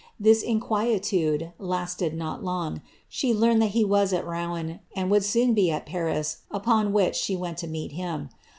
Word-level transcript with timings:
This 0.19 0.41
inquietude 0.41 1.53
liitBd 1.59 2.15
not 2.15 2.43
long; 2.43 2.81
she 3.07 3.35
learned 3.35 3.61
that 3.61 3.69
he 3.77 3.85
was 3.85 4.11
at 4.13 4.25
Rouen, 4.25 4.79
and 4.95 5.11
would 5.11 5.23
soon 5.23 5.53
be 5.53 5.69
it 5.69 5.85
Paris, 5.85 6.37
upon 6.49 6.91
which 6.91 7.15
she 7.15 7.35
went 7.35 7.59
to 7.59 7.67
meet 7.67 7.91
him.' 7.91 8.29